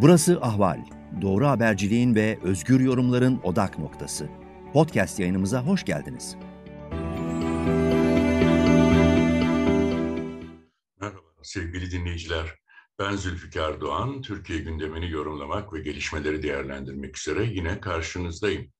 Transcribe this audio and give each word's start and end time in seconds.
Burası 0.00 0.40
Ahval. 0.42 0.84
Doğru 1.22 1.46
haberciliğin 1.46 2.14
ve 2.14 2.38
özgür 2.42 2.80
yorumların 2.80 3.40
odak 3.42 3.78
noktası. 3.78 4.28
Podcast 4.72 5.20
yayınımıza 5.20 5.62
hoş 5.62 5.84
geldiniz. 5.84 6.36
Merhaba 11.00 11.26
sevgili 11.42 11.90
dinleyiciler. 11.90 12.54
Ben 12.98 13.16
Zülfikar 13.16 13.80
Doğan. 13.80 14.22
Türkiye 14.22 14.58
gündemini 14.58 15.10
yorumlamak 15.10 15.72
ve 15.72 15.80
gelişmeleri 15.80 16.42
değerlendirmek 16.42 17.18
üzere 17.18 17.44
yine 17.44 17.80
karşınızdayım. 17.80 18.72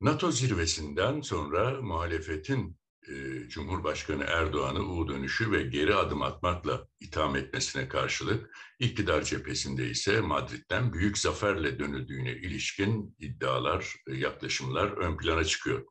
NATO 0.00 0.30
zirvesinden 0.30 1.20
sonra 1.20 1.80
muhalefetin 1.82 2.76
e, 3.08 3.48
Cumhurbaşkanı 3.48 4.24
Erdoğan'ı 4.24 4.92
U 4.92 5.08
dönüşü 5.08 5.52
ve 5.52 5.62
geri 5.62 5.94
adım 5.94 6.22
atmakla 6.22 6.86
itham 7.00 7.36
etmesine 7.36 7.88
karşılık 7.88 8.56
iktidar 8.78 9.22
cephesinde 9.22 9.90
ise 9.90 10.20
Madrid'den 10.20 10.92
büyük 10.92 11.18
zaferle 11.18 11.78
dönüldüğüne 11.78 12.32
ilişkin 12.32 13.16
iddialar, 13.18 13.96
e, 14.08 14.16
yaklaşımlar 14.16 14.88
ön 14.88 15.16
plana 15.16 15.44
çıkıyor. 15.44 15.84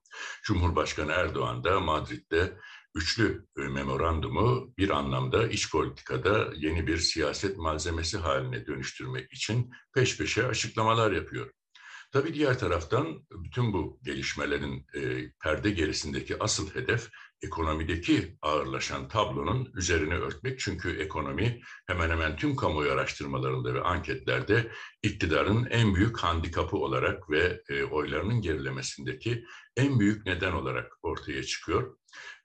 Cumhurbaşkanı 0.44 1.12
Erdoğan 1.12 1.64
da 1.64 1.80
Madrid'de 1.80 2.58
üçlü 2.96 3.46
e, 3.58 3.62
memorandumu 3.62 4.74
bir 4.78 4.90
anlamda 4.90 5.48
iç 5.48 5.72
politikada 5.72 6.54
yeni 6.56 6.88
bir 6.88 6.98
siyaset 6.98 7.58
malzemesi 7.58 8.18
haline 8.18 8.66
dönüştürmek 8.66 9.34
için 9.34 9.72
peş 9.94 10.18
peşe 10.18 10.48
açıklamalar 10.48 11.12
yapıyor. 11.12 11.52
Tabii 12.12 12.34
diğer 12.34 12.60
taraftan 12.60 13.26
bütün 13.32 13.74
bu 13.74 14.00
gelişmelerin 14.04 14.88
e, 14.94 15.32
perde 15.44 15.72
gerisindeki 15.72 16.44
asıl 16.44 16.76
hedef 16.76 17.10
ekonomideki 17.42 18.38
ağırlaşan 18.42 19.08
tablonun 19.08 19.72
üzerine 19.76 20.14
örtmek. 20.14 20.60
Çünkü 20.60 21.00
ekonomi 21.00 21.62
hemen 21.88 22.10
hemen 22.10 22.36
tüm 22.36 22.56
kamuoyu 22.56 22.92
araştırmalarında 22.92 23.74
ve 23.74 23.82
anketlerde 23.82 24.72
iktidarın 25.04 25.68
en 25.70 25.96
büyük 25.96 26.18
handikapı 26.18 26.78
olarak 26.78 27.30
ve 27.30 27.62
e, 27.70 27.84
oylarının 27.84 28.42
gerilemesindeki 28.42 29.46
en 29.78 30.00
büyük 30.00 30.26
neden 30.26 30.52
olarak 30.52 30.92
ortaya 31.04 31.44
çıkıyor. 31.44 31.98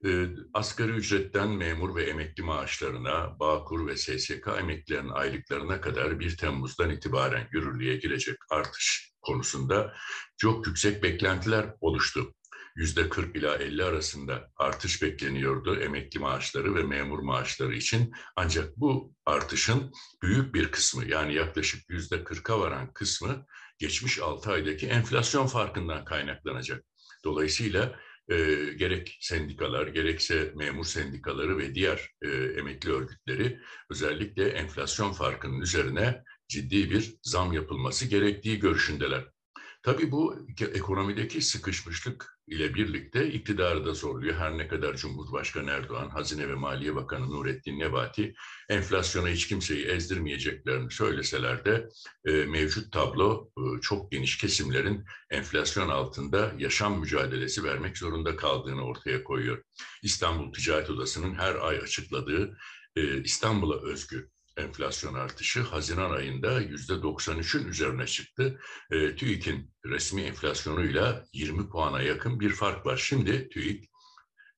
E, 0.04 0.26
asgari 0.54 0.92
ücretten 0.92 1.48
memur 1.48 1.96
ve 1.96 2.04
emekli 2.04 2.42
maaşlarına, 2.42 3.38
Bağkur 3.40 3.86
ve 3.86 3.96
SSK 3.96 4.48
emeklilerinin 4.58 5.10
aylıklarına 5.10 5.80
kadar 5.80 6.20
1 6.20 6.36
Temmuz'dan 6.36 6.90
itibaren 6.90 7.48
yürürlüğe 7.52 7.96
girecek 7.96 8.36
artış 8.50 9.12
konusunda 9.22 9.94
çok 10.36 10.66
yüksek 10.66 11.02
beklentiler 11.02 11.74
oluştu. 11.80 12.34
Yüzde 12.76 13.08
40 13.08 13.36
ila 13.36 13.56
50 13.56 13.84
arasında 13.84 14.50
artış 14.56 15.02
bekleniyordu 15.02 15.80
emekli 15.80 16.20
maaşları 16.20 16.74
ve 16.74 16.82
memur 16.82 17.18
maaşları 17.18 17.74
için. 17.74 18.12
Ancak 18.36 18.76
bu 18.76 19.14
artışın 19.26 19.92
büyük 20.22 20.54
bir 20.54 20.70
kısmı 20.70 21.08
yani 21.08 21.34
yaklaşık 21.34 21.90
yüzde 21.90 22.16
40'a 22.16 22.60
varan 22.60 22.92
kısmı 22.92 23.46
geçmiş 23.78 24.18
6 24.18 24.50
aydaki 24.50 24.86
enflasyon 24.86 25.46
farkından 25.46 26.04
kaynaklanacak. 26.04 26.84
Dolayısıyla 27.24 28.00
e, 28.28 28.36
gerek 28.76 29.18
sendikalar, 29.20 29.86
gerekse 29.86 30.52
memur 30.56 30.84
sendikaları 30.84 31.58
ve 31.58 31.74
diğer 31.74 32.10
e, 32.22 32.28
emekli 32.28 32.92
örgütleri 32.92 33.60
özellikle 33.90 34.48
enflasyon 34.48 35.12
farkının 35.12 35.60
üzerine 35.60 36.22
ciddi 36.48 36.90
bir 36.90 37.14
zam 37.22 37.52
yapılması 37.52 38.06
gerektiği 38.06 38.58
görüşündeler. 38.58 39.24
Tabii 39.82 40.10
bu 40.10 40.46
ekonomideki 40.60 41.42
sıkışmışlık 41.42 42.35
ile 42.46 42.74
birlikte 42.74 43.28
iktidarı 43.32 43.86
da 43.86 43.94
zorluyor. 43.94 44.36
Her 44.36 44.58
ne 44.58 44.68
kadar 44.68 44.96
Cumhurbaşkanı 44.96 45.70
Erdoğan, 45.70 46.08
Hazine 46.08 46.48
ve 46.48 46.54
Maliye 46.54 46.94
Bakanı 46.94 47.30
Nurettin 47.30 47.78
Nebati 47.78 48.34
enflasyona 48.68 49.28
hiç 49.28 49.48
kimseyi 49.48 49.86
ezdirmeyeceklerini 49.86 50.90
söyleseler 50.90 51.64
de 51.64 51.88
e, 52.24 52.32
mevcut 52.32 52.92
tablo 52.92 53.50
e, 53.58 53.80
çok 53.80 54.12
geniş 54.12 54.38
kesimlerin 54.38 55.04
enflasyon 55.30 55.88
altında 55.88 56.52
yaşam 56.58 57.00
mücadelesi 57.00 57.64
vermek 57.64 57.98
zorunda 57.98 58.36
kaldığını 58.36 58.84
ortaya 58.84 59.24
koyuyor. 59.24 59.62
İstanbul 60.02 60.52
Ticaret 60.52 60.90
Odası'nın 60.90 61.34
her 61.34 61.54
ay 61.54 61.78
açıkladığı 61.78 62.58
e, 62.96 63.22
İstanbul'a 63.22 63.82
özgü 63.82 64.30
enflasyon 64.56 65.14
artışı 65.14 65.60
Haziran 65.60 66.10
ayında 66.10 66.60
yüzde 66.60 66.92
93'ün 66.92 67.68
üzerine 67.68 68.06
çıktı. 68.06 68.60
E, 68.90 69.16
TÜİK'in 69.16 69.74
resmi 69.86 70.22
enflasyonuyla 70.22 71.24
20 71.32 71.68
puana 71.68 72.02
yakın 72.02 72.40
bir 72.40 72.50
fark 72.50 72.86
var. 72.86 72.96
Şimdi 72.96 73.48
TÜİK 73.48 73.90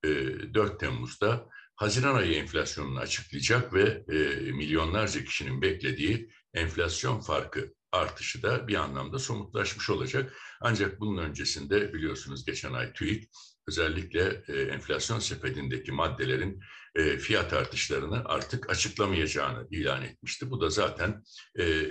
e, 0.05 0.09
4 0.55 0.81
Temmuz'da 0.81 1.49
Haziran 1.77 2.15
ayı 2.15 2.35
enflasyonunu 2.35 2.99
açıklayacak 2.99 3.75
ve 3.75 4.05
e, 4.09 4.51
milyonlarca 4.53 5.25
kişinin 5.25 5.63
beklediği 5.63 6.31
enflasyon 6.55 7.21
farkı 7.21 7.75
artışı 7.93 8.43
da 8.43 8.69
bir 8.69 8.75
anlamda 8.75 9.19
somutlaşmış 9.19 9.91
olacak. 9.91 10.35
Ancak 10.61 11.01
bunun 11.01 11.23
öncesinde 11.23 11.95
biliyorsunuz 11.95 12.45
geçen 12.45 12.73
ay 12.73 12.93
TÜİK 12.93 13.31
özellikle 13.69 14.43
e, 14.49 14.63
enflasyon 14.63 15.19
sepetindeki 15.19 15.93
maddelerin 15.93 16.61
e, 16.99 17.19
fiyat 17.19 17.53
artışlarını 17.53 18.23
artık 18.25 18.71
açıklamayacağını 18.71 19.67
ilan 19.71 20.03
etmişti. 20.03 20.51
Bu 20.51 20.61
da 20.61 20.71
zaten 20.71 21.23
e, 21.61 21.87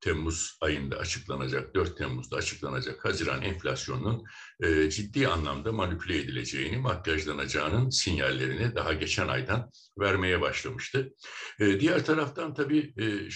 Temmuz 0.00 0.58
ayında 0.60 0.96
açıklanacak, 0.96 1.74
4 1.74 1.98
Temmuz'da 1.98 2.36
açıklanacak 2.36 3.04
Haziran 3.04 3.42
enflasyonunun 3.42 4.24
e, 4.62 4.90
ciddi 4.90 5.28
anlamda 5.28 5.72
manipüle 5.72 6.18
edileceğini, 6.18 6.76
makyajlanacağının 6.76 7.90
sinyallerini 7.90 8.74
daha 8.74 8.92
geçen 8.92 9.28
aydan 9.28 9.70
vermeye 9.98 10.40
başlamıştı. 10.40 11.14
E, 11.60 11.80
diğer 11.80 12.04
taraftan 12.04 12.54
tabii 12.54 12.94
e, 13.00 13.28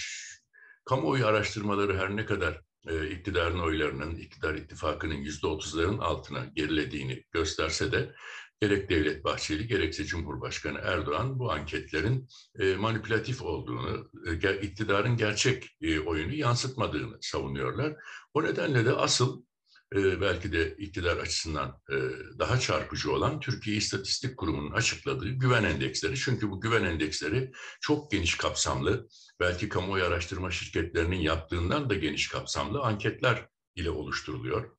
kamuoyu 0.85 1.27
araştırmaları 1.27 1.99
her 1.99 2.17
ne 2.17 2.27
kadar 2.27 2.61
e, 2.89 3.11
iktidarın 3.11 3.59
oylarının, 3.59 4.17
iktidar 4.17 4.55
ittifakının 4.55 5.15
yüzde 5.15 5.47
otuzların 5.47 5.99
altına 5.99 6.45
gerilediğini 6.45 7.25
gösterse 7.33 7.93
de 7.93 8.15
gerek 8.63 8.91
Devlet 8.91 9.25
Bahçeli 9.25 9.67
gerekse 9.67 10.05
Cumhurbaşkanı 10.05 10.79
Erdoğan 10.79 11.39
bu 11.39 11.53
anketlerin 11.53 12.29
e, 12.59 12.75
manipülatif 12.75 13.43
olduğunu, 13.43 14.11
e, 14.27 14.61
iktidarın 14.61 15.17
gerçek 15.17 15.77
e, 15.81 16.01
oyunu 16.01 16.35
yansıtmadığını 16.35 17.19
savunuyorlar. 17.21 17.97
O 18.35 18.43
nedenle 18.43 18.85
de 18.85 18.93
asıl 18.93 19.43
e, 19.95 20.21
belki 20.21 20.53
de 20.53 20.77
iktidar 20.77 21.17
açısından 21.17 21.81
e, 21.91 21.97
daha 22.39 22.61
çarpıcı 22.61 23.13
olan 23.13 23.41
Türkiye 23.41 23.77
İstatistik 23.77 24.37
Kurumu'nun 24.37 24.73
açıkladığı 24.73 25.29
güven 25.29 25.65
endeksleri. 25.65 26.17
Çünkü 26.17 26.51
bu 26.51 26.61
güven 26.61 26.85
endeksleri 26.85 27.53
çok 27.81 28.11
geniş 28.11 28.37
kapsamlı, 28.37 29.09
belki 29.41 29.69
kamuoyu 29.69 30.05
araştırma 30.05 30.51
şirketlerinin 30.51 31.21
yaptığından 31.21 31.91
da 31.91 31.95
geniş 31.95 32.29
kapsamlı 32.29 32.83
anketler 32.83 33.49
ile 33.77 33.91
oluşturuluyor. 33.91 34.71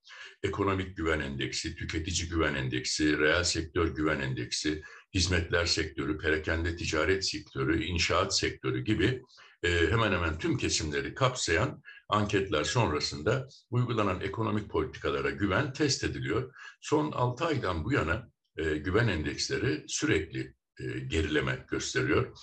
Ekonomik 0.43 0.97
güven 0.97 1.19
endeksi, 1.19 1.75
tüketici 1.75 2.29
güven 2.29 2.55
endeksi, 2.55 3.19
reel 3.19 3.43
sektör 3.43 3.95
güven 3.95 4.19
endeksi, 4.19 4.83
hizmetler 5.13 5.65
sektörü, 5.65 6.17
perakende 6.17 6.75
ticaret 6.75 7.25
sektörü, 7.25 7.83
inşaat 7.83 8.37
sektörü 8.37 8.83
gibi 8.83 9.21
e, 9.63 9.87
hemen 9.91 10.11
hemen 10.11 10.37
tüm 10.37 10.57
kesimleri 10.57 11.13
kapsayan 11.13 11.81
anketler 12.09 12.63
sonrasında 12.63 13.47
uygulanan 13.69 14.21
ekonomik 14.21 14.69
politikalara 14.69 15.29
güven 15.29 15.73
test 15.73 16.03
ediliyor. 16.03 16.53
Son 16.81 17.11
6 17.11 17.45
aydan 17.45 17.85
bu 17.85 17.93
yana 17.93 18.29
e, 18.57 18.63
güven 18.77 19.07
endeksleri 19.07 19.83
sürekli 19.87 20.53
e, 20.79 20.99
gerileme 20.99 21.65
gösteriyor. 21.71 22.37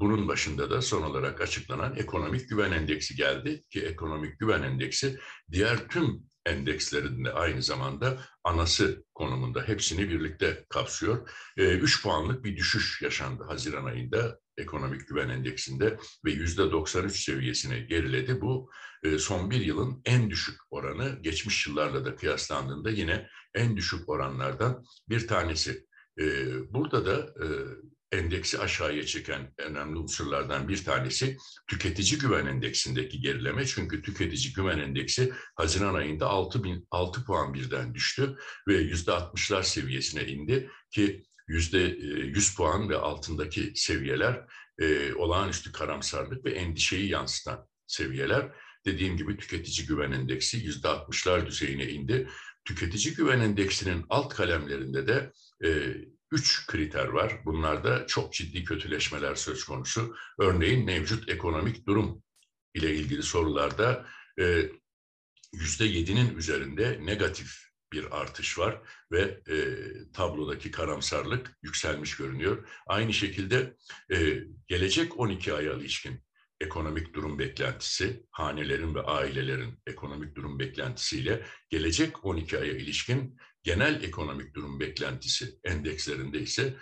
Bunun 0.00 0.28
başında 0.28 0.70
da 0.70 0.82
son 0.82 1.02
olarak 1.02 1.40
açıklanan 1.40 1.96
ekonomik 1.96 2.48
güven 2.48 2.72
endeksi 2.72 3.16
geldi 3.16 3.64
ki 3.70 3.80
ekonomik 3.80 4.40
güven 4.40 4.62
endeksi 4.62 5.18
diğer 5.52 5.88
tüm 5.88 6.29
endekslerin 6.46 7.24
de 7.24 7.32
aynı 7.32 7.62
zamanda 7.62 8.18
anası 8.44 9.04
konumunda 9.14 9.62
hepsini 9.62 10.08
birlikte 10.08 10.64
kapsıyor. 10.68 11.30
3 11.56 11.98
e, 11.98 12.02
puanlık 12.02 12.44
bir 12.44 12.56
düşüş 12.56 13.02
yaşandı 13.02 13.44
Haziran 13.44 13.84
ayında 13.84 14.40
ekonomik 14.58 15.08
güven 15.08 15.28
endeksinde 15.28 15.98
ve 16.24 16.30
yüzde 16.32 16.70
93 16.70 17.24
seviyesine 17.24 17.80
geriledi. 17.80 18.40
Bu 18.40 18.70
son 19.18 19.50
bir 19.50 19.60
yılın 19.60 20.02
en 20.04 20.30
düşük 20.30 20.60
oranı 20.70 21.18
geçmiş 21.22 21.66
yıllarla 21.66 22.04
da 22.04 22.16
kıyaslandığında 22.16 22.90
yine 22.90 23.28
en 23.54 23.76
düşük 23.76 24.08
oranlardan 24.08 24.84
bir 25.08 25.28
tanesi. 25.28 25.86
Burada 26.70 27.06
da 27.06 27.34
endeksi 28.12 28.58
aşağıya 28.58 29.06
çeken 29.06 29.54
önemli 29.58 29.98
unsurlardan 29.98 30.68
bir 30.68 30.84
tanesi 30.84 31.36
tüketici 31.66 32.18
güven 32.20 32.46
endeksindeki 32.46 33.20
gerileme. 33.20 33.66
Çünkü 33.66 34.02
tüketici 34.02 34.52
güven 34.52 34.78
endeksi 34.78 35.32
Haziran 35.54 35.94
ayında 35.94 36.26
6, 36.26 36.64
bin, 36.64 36.86
6 36.90 37.24
puan 37.24 37.54
birden 37.54 37.94
düştü 37.94 38.36
ve 38.68 38.74
yüzde 38.74 39.10
60'lar 39.10 39.62
seviyesine 39.62 40.26
indi 40.26 40.70
ki 40.90 41.22
yüzde 41.48 41.78
100 41.78 42.54
puan 42.54 42.88
ve 42.88 42.96
altındaki 42.96 43.72
seviyeler 43.74 44.46
e, 44.78 45.14
olağanüstü 45.14 45.72
karamsarlık 45.72 46.44
ve 46.44 46.50
endişeyi 46.50 47.08
yansıtan 47.08 47.68
seviyeler. 47.86 48.52
Dediğim 48.86 49.16
gibi 49.16 49.36
tüketici 49.36 49.86
güven 49.86 50.12
endeksi 50.12 50.56
yüzde 50.56 50.88
60'lar 50.88 51.46
düzeyine 51.46 51.88
indi. 51.88 52.28
Tüketici 52.64 53.14
güven 53.14 53.40
endeksinin 53.40 54.04
alt 54.08 54.34
kalemlerinde 54.34 55.06
de 55.06 55.32
e, 55.64 55.94
üç 56.32 56.66
kriter 56.66 57.08
var. 57.08 57.44
Bunlarda 57.44 58.06
çok 58.06 58.32
ciddi 58.32 58.64
kötüleşmeler 58.64 59.34
söz 59.34 59.64
konusu. 59.64 60.16
Örneğin 60.38 60.84
mevcut 60.84 61.28
ekonomik 61.28 61.86
durum 61.86 62.22
ile 62.74 62.94
ilgili 62.94 63.22
sorularda 63.22 64.06
e, 64.40 64.70
yüzde 65.52 65.84
yedinin 65.84 66.36
üzerinde 66.36 66.98
negatif 67.02 67.70
bir 67.92 68.20
artış 68.20 68.58
var 68.58 68.80
ve 69.12 69.40
e, 69.48 69.56
tablodaki 70.12 70.70
karamsarlık 70.70 71.58
yükselmiş 71.62 72.16
görünüyor. 72.16 72.68
Aynı 72.86 73.12
şekilde 73.12 73.76
e, 74.12 74.38
gelecek 74.68 75.20
12 75.20 75.54
aya 75.54 75.72
ilişkin 75.72 76.24
ekonomik 76.60 77.14
durum 77.14 77.38
beklentisi, 77.38 78.26
hanelerin 78.30 78.94
ve 78.94 79.00
ailelerin 79.00 79.78
ekonomik 79.86 80.34
durum 80.34 80.58
beklentisiyle 80.58 81.46
gelecek 81.68 82.24
12 82.24 82.58
aya 82.58 82.72
ilişkin 82.72 83.36
genel 83.62 84.02
ekonomik 84.02 84.54
durum 84.54 84.80
beklentisi 84.80 85.58
endekslerinde 85.64 86.40
ise 86.40 86.76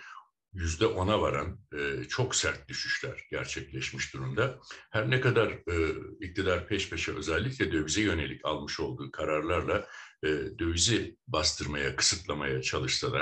yüzde 0.53 0.85
ona 0.87 1.21
varan 1.21 1.59
e, 1.73 2.03
çok 2.03 2.35
sert 2.35 2.67
düşüşler 2.69 3.27
gerçekleşmiş 3.31 4.13
durumda. 4.13 4.59
Her 4.91 5.09
ne 5.09 5.21
kadar 5.21 5.49
e, 5.49 5.95
iktidar 6.19 6.67
peş 6.67 6.89
peşe 6.89 7.15
özellikle 7.15 7.71
dövize 7.71 8.01
yönelik 8.01 8.45
almış 8.45 8.79
olduğu 8.79 9.11
kararlarla 9.11 9.87
dövizi 10.59 11.17
bastırmaya, 11.27 11.95
kısıtlamaya 11.95 12.61
çalışsa 12.61 13.13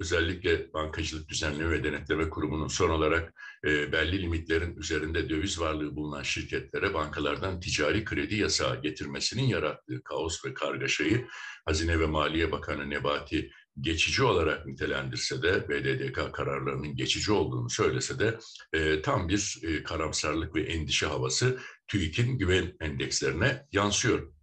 özellikle 0.00 0.72
Bankacılık 0.72 1.28
Düzenleme 1.28 1.70
ve 1.70 1.84
Denetleme 1.84 2.30
Kurumu'nun 2.30 2.68
son 2.68 2.90
olarak 2.90 3.34
e, 3.64 3.92
belli 3.92 4.22
limitlerin 4.22 4.76
üzerinde 4.76 5.28
döviz 5.28 5.60
varlığı 5.60 5.96
bulunan 5.96 6.22
şirketlere 6.22 6.94
bankalardan 6.94 7.60
ticari 7.60 8.04
kredi 8.04 8.36
yasağı 8.36 8.82
getirmesinin 8.82 9.42
yarattığı 9.42 10.02
kaos 10.02 10.44
ve 10.44 10.54
kargaşayı 10.54 11.26
Hazine 11.66 12.00
ve 12.00 12.06
Maliye 12.06 12.52
Bakanı 12.52 12.90
Nebati 12.90 13.50
geçici 13.80 14.22
olarak 14.22 14.66
nitelendirse 14.66 15.42
de 15.42 15.68
BDDK 15.68 16.34
kararlarının 16.34 16.96
geçici 16.96 17.32
olduğunu 17.32 17.70
söylese 17.70 18.18
de 18.18 18.38
e, 18.72 19.02
tam 19.02 19.28
bir 19.28 19.58
e, 19.62 19.82
karamsarlık 19.82 20.54
ve 20.54 20.62
endişe 20.62 21.06
havası 21.06 21.58
TÜİK'in 21.88 22.38
güven 22.38 22.76
endekslerine 22.80 23.66
yansıyor. 23.72 24.37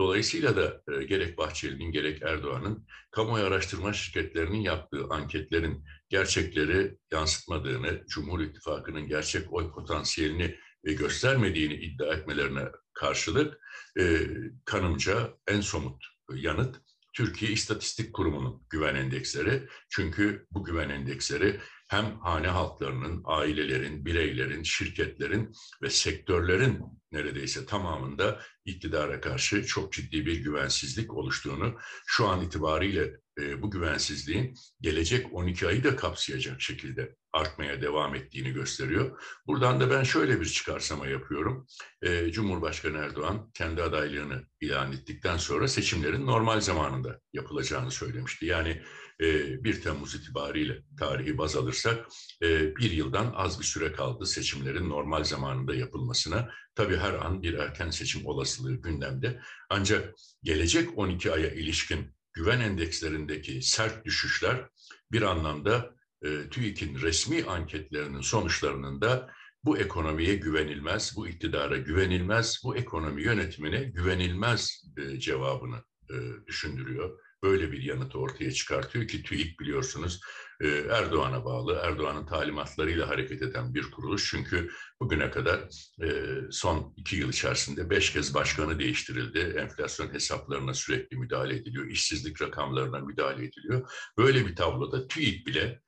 Dolayısıyla 0.00 0.56
da 0.56 0.82
e, 0.92 1.04
gerek 1.04 1.38
Bahçeli'nin 1.38 1.92
gerek 1.92 2.22
Erdoğan'ın 2.22 2.86
kamuoyu 3.10 3.44
araştırma 3.44 3.92
şirketlerinin 3.92 4.60
yaptığı 4.60 5.04
anketlerin 5.10 5.84
gerçekleri 6.08 6.96
yansıtmadığını, 7.12 8.06
Cumhur 8.06 8.40
İttifakı'nın 8.40 9.06
gerçek 9.06 9.52
oy 9.52 9.72
potansiyelini 9.72 10.56
e, 10.84 10.92
göstermediğini 10.92 11.74
iddia 11.74 12.14
etmelerine 12.14 12.64
karşılık 12.92 13.60
e, 13.98 14.26
kanımca 14.64 15.34
en 15.48 15.60
somut 15.60 16.04
yanıt 16.34 16.76
Türkiye 17.12 17.52
İstatistik 17.52 18.12
Kurumu'nun 18.12 18.62
güven 18.70 18.94
endeksleri. 18.94 19.68
Çünkü 19.88 20.46
bu 20.50 20.64
güven 20.64 20.88
endeksleri 20.88 21.60
hem 21.90 22.18
hane 22.20 22.48
halklarının, 22.48 23.22
ailelerin, 23.24 24.04
bireylerin, 24.04 24.62
şirketlerin 24.62 25.52
ve 25.82 25.90
sektörlerin 25.90 26.80
neredeyse 27.12 27.66
tamamında 27.66 28.40
iktidara 28.64 29.20
karşı 29.20 29.66
çok 29.66 29.92
ciddi 29.92 30.26
bir 30.26 30.36
güvensizlik 30.36 31.14
oluştuğunu, 31.14 31.78
şu 32.06 32.28
an 32.28 32.40
itibariyle 32.42 33.10
e, 33.40 33.62
bu 33.62 33.70
güvensizliğin 33.70 34.54
gelecek 34.80 35.34
12 35.34 35.66
ayı 35.66 35.84
da 35.84 35.96
kapsayacak 35.96 36.60
şekilde 36.60 37.16
artmaya 37.32 37.82
devam 37.82 38.14
ettiğini 38.14 38.52
gösteriyor. 38.52 39.22
Buradan 39.46 39.80
da 39.80 39.90
ben 39.90 40.02
şöyle 40.02 40.40
bir 40.40 40.46
çıkarsama 40.46 41.06
yapıyorum. 41.06 41.66
E, 42.02 42.32
Cumhurbaşkanı 42.32 42.98
Erdoğan 42.98 43.50
kendi 43.54 43.82
adaylığını 43.82 44.42
ilan 44.60 44.92
ettikten 44.92 45.36
sonra 45.36 45.68
seçimlerin 45.68 46.26
normal 46.26 46.60
zamanında 46.60 47.20
yapılacağını 47.32 47.90
söylemişti. 47.90 48.46
Yani 48.46 48.82
e, 49.20 49.64
1 49.64 49.82
Temmuz 49.82 50.14
itibariyle 50.14 50.82
tarihi 50.98 51.38
baz 51.38 51.56
alırsak 51.56 52.06
e, 52.42 52.76
bir 52.76 52.90
yıldan 52.90 53.32
az 53.36 53.60
bir 53.60 53.64
süre 53.64 53.92
kaldı 53.92 54.26
seçimlerin 54.26 54.88
normal 54.88 55.24
zamanında 55.24 55.74
yapılmasına. 55.74 56.50
Tabii 56.74 56.96
her 56.96 57.14
an 57.14 57.42
bir 57.42 57.54
erken 57.54 57.90
seçim 57.90 58.26
olasılığı 58.26 58.74
gündemde. 58.74 59.40
Ancak 59.70 60.14
gelecek 60.42 60.98
12 60.98 61.32
aya 61.32 61.50
ilişkin 61.50 62.14
güven 62.32 62.60
endekslerindeki 62.60 63.62
sert 63.62 64.04
düşüşler 64.04 64.68
bir 65.12 65.22
anlamda 65.22 65.94
e, 66.24 66.48
TÜİK'in 66.50 67.00
resmi 67.00 67.44
anketlerinin 67.44 68.20
sonuçlarının 68.20 69.00
da 69.00 69.30
bu 69.64 69.78
ekonomiye 69.78 70.34
güvenilmez, 70.34 71.12
bu 71.16 71.28
iktidara 71.28 71.76
güvenilmez, 71.76 72.60
bu 72.64 72.76
ekonomi 72.76 73.22
yönetimine 73.22 73.84
güvenilmez 73.84 74.84
e, 74.96 75.18
cevabını 75.18 75.84
e, 76.10 76.46
düşündürüyor. 76.46 77.18
Böyle 77.42 77.72
bir 77.72 77.82
yanıtı 77.82 78.18
ortaya 78.18 78.52
çıkartıyor 78.52 79.08
ki 79.08 79.22
TÜİK 79.22 79.60
biliyorsunuz 79.60 80.20
e, 80.60 80.68
Erdoğan'a 80.68 81.44
bağlı, 81.44 81.80
Erdoğan'ın 81.82 82.26
talimatlarıyla 82.26 83.08
hareket 83.08 83.42
eden 83.42 83.74
bir 83.74 83.90
kuruluş. 83.90 84.30
Çünkü 84.30 84.70
bugüne 85.00 85.30
kadar 85.30 85.60
e, 86.02 86.36
son 86.50 86.94
iki 86.96 87.16
yıl 87.16 87.28
içerisinde 87.28 87.90
beş 87.90 88.12
kez 88.12 88.34
başkanı 88.34 88.78
değiştirildi. 88.78 89.38
Enflasyon 89.38 90.14
hesaplarına 90.14 90.74
sürekli 90.74 91.16
müdahale 91.16 91.56
ediliyor, 91.56 91.86
işsizlik 91.86 92.42
rakamlarına 92.42 92.98
müdahale 92.98 93.44
ediliyor. 93.44 93.90
Böyle 94.18 94.46
bir 94.46 94.56
tabloda 94.56 95.08
TÜİK 95.08 95.46
bile 95.46 95.80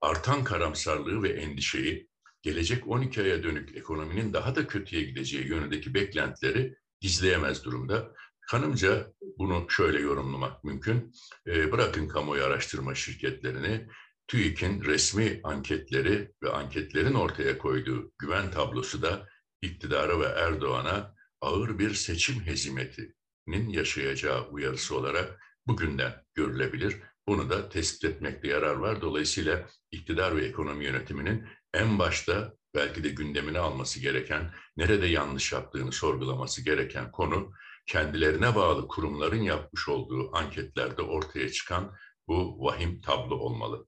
artan 0.00 0.44
karamsarlığı 0.44 1.22
ve 1.22 1.28
endişeyi 1.28 2.10
gelecek 2.42 2.88
12 2.88 3.22
aya 3.22 3.42
dönük 3.42 3.76
ekonominin 3.76 4.32
daha 4.32 4.54
da 4.54 4.66
kötüye 4.66 5.02
gideceği 5.02 5.46
yönündeki 5.46 5.94
beklentileri 5.94 6.76
gizleyemez 7.00 7.64
durumda. 7.64 8.14
Kanımca 8.40 9.12
bunu 9.38 9.66
şöyle 9.68 10.00
yorumlamak 10.00 10.64
mümkün. 10.64 11.12
E, 11.46 11.72
bırakın 11.72 12.08
kamuoyu 12.08 12.44
araştırma 12.44 12.94
şirketlerini, 12.94 13.86
TÜİK'in 14.28 14.84
resmi 14.84 15.40
anketleri 15.44 16.32
ve 16.42 16.50
anketlerin 16.50 17.14
ortaya 17.14 17.58
koyduğu 17.58 18.12
güven 18.18 18.50
tablosu 18.50 19.02
da 19.02 19.28
iktidara 19.62 20.20
ve 20.20 20.24
Erdoğan'a 20.24 21.14
ağır 21.40 21.78
bir 21.78 21.94
seçim 21.94 22.46
hezimetinin 22.46 23.68
yaşayacağı 23.68 24.48
uyarısı 24.48 24.96
olarak 24.96 25.40
bugünden 25.66 26.24
görülebilir. 26.34 26.96
Bunu 27.30 27.50
da 27.50 27.68
tespit 27.68 28.04
etmekte 28.04 28.48
yarar 28.48 28.74
var. 28.74 29.00
Dolayısıyla 29.00 29.66
iktidar 29.90 30.36
ve 30.36 30.46
ekonomi 30.46 30.84
yönetiminin 30.84 31.46
en 31.74 31.98
başta 31.98 32.54
belki 32.74 33.04
de 33.04 33.08
gündemine 33.08 33.58
alması 33.58 34.00
gereken, 34.00 34.54
nerede 34.76 35.06
yanlış 35.06 35.52
yaptığını 35.52 35.92
sorgulaması 35.92 36.64
gereken 36.64 37.12
konu 37.12 37.52
kendilerine 37.86 38.54
bağlı 38.54 38.88
kurumların 38.88 39.42
yapmış 39.42 39.88
olduğu 39.88 40.36
anketlerde 40.36 41.02
ortaya 41.02 41.52
çıkan 41.52 41.96
bu 42.28 42.64
vahim 42.64 43.00
tablo 43.00 43.34
olmalı. 43.34 43.86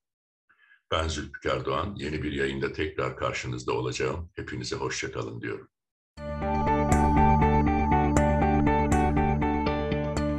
Ben 0.91 1.09
Zülfikar 1.09 1.65
Doğan, 1.65 1.95
yeni 1.97 2.23
bir 2.23 2.33
yayında 2.33 2.73
tekrar 2.73 3.17
karşınızda 3.17 3.73
olacağım. 3.73 4.31
Hepinize 4.35 4.77
hoşçakalın 4.77 5.41
diyorum. 5.41 5.69